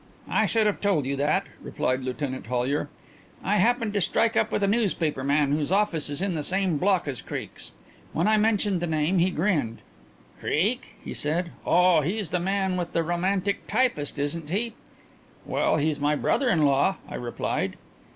"I 0.29 0.47
should 0.47 0.65
have 0.65 0.81
told 0.81 1.05
you 1.05 1.15
that," 1.17 1.45
replied 1.61 2.01
Lieutenant 2.01 2.47
Hollyer. 2.47 2.89
"I 3.43 3.57
happened 3.57 3.93
to 3.93 4.01
strike 4.01 4.35
up 4.35 4.51
with 4.51 4.63
a 4.63 4.67
newspaper 4.67 5.23
man 5.23 5.51
whose 5.51 5.71
office 5.71 6.09
is 6.09 6.23
in 6.23 6.33
the 6.33 6.41
same 6.41 6.77
block 6.79 7.07
as 7.07 7.21
Creake's. 7.21 7.71
When 8.11 8.27
I 8.27 8.35
mentioned 8.37 8.81
the 8.81 8.87
name 8.87 9.19
he 9.19 9.29
grinned. 9.29 9.77
'Creake,' 10.39 10.95
he 11.05 11.13
said, 11.13 11.51
'oh, 11.67 12.01
he's 12.01 12.31
the 12.31 12.39
man 12.39 12.77
with 12.77 12.93
the 12.93 13.03
romantic 13.03 13.67
typist, 13.67 14.17
isn't 14.17 14.49
he?' 14.49 14.73
'Well, 15.45 15.77
he's 15.77 15.99
my 15.99 16.15
brother 16.15 16.49
in 16.49 16.65
law,' 16.65 16.95
I 17.07 17.13
replied. 17.13 17.75